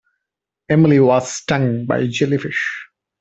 [0.67, 2.87] Emily was stung by a jellyfish.